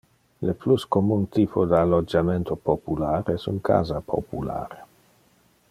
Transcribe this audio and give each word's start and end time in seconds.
Le 0.49 0.53
plus 0.61 0.85
commun 0.95 1.27
typo 1.35 1.65
de 1.73 1.77
allogiamento 1.81 2.57
popular 2.71 3.23
es 3.35 3.47
un 3.53 3.61
casa 3.71 4.01
popular. 4.11 4.79